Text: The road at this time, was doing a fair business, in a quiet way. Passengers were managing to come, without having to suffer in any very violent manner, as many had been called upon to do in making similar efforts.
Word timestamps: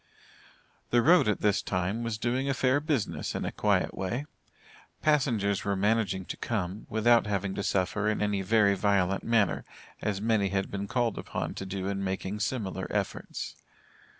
The 0.89 1.03
road 1.03 1.27
at 1.27 1.41
this 1.41 1.61
time, 1.61 2.01
was 2.01 2.17
doing 2.17 2.49
a 2.49 2.55
fair 2.55 2.79
business, 2.79 3.35
in 3.35 3.45
a 3.45 3.51
quiet 3.51 3.93
way. 3.93 4.25
Passengers 5.03 5.63
were 5.63 5.75
managing 5.75 6.25
to 6.25 6.37
come, 6.37 6.87
without 6.89 7.27
having 7.27 7.53
to 7.53 7.61
suffer 7.61 8.09
in 8.09 8.19
any 8.19 8.41
very 8.41 8.73
violent 8.73 9.23
manner, 9.23 9.63
as 10.01 10.19
many 10.19 10.49
had 10.49 10.71
been 10.71 10.87
called 10.87 11.19
upon 11.19 11.53
to 11.53 11.67
do 11.67 11.85
in 11.87 12.03
making 12.03 12.39
similar 12.39 12.87
efforts. 12.89 13.55